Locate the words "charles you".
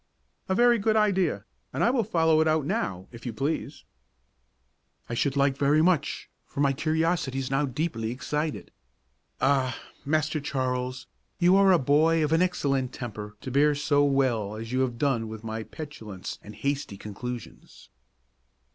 10.39-11.55